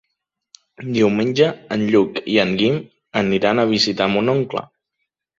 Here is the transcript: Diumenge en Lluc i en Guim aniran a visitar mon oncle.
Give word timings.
Diumenge 0.93 1.49
en 1.75 1.83
Lluc 1.95 2.17
i 2.35 2.37
en 2.43 2.53
Guim 2.61 2.79
aniran 3.21 3.61
a 3.61 3.67
visitar 3.73 4.09
mon 4.15 4.33
oncle. 4.35 4.65